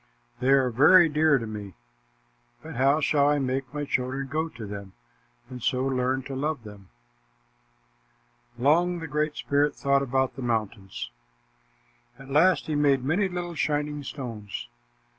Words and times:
They 0.39 0.49
are 0.49 0.71
very 0.71 1.09
dear 1.09 1.37
to 1.37 1.45
me, 1.45 1.75
but 2.63 2.75
how 2.75 3.01
shall 3.01 3.29
I 3.29 3.37
make 3.37 3.71
my 3.71 3.85
children 3.85 4.27
go 4.29 4.49
to 4.49 4.65
them 4.65 4.93
and 5.47 5.61
so 5.61 5.85
learn 5.85 6.23
to 6.23 6.35
love 6.35 6.63
them?" 6.63 6.89
Long 8.57 8.97
the 8.97 9.05
Great 9.07 9.35
Spirit 9.35 9.75
thought 9.75 10.01
about 10.01 10.35
the 10.35 10.41
mountains. 10.41 11.11
At 12.17 12.31
last, 12.31 12.65
he 12.65 12.73
made 12.73 13.03
many 13.03 13.27
little 13.29 13.53
shining 13.53 14.01
stones. 14.01 14.67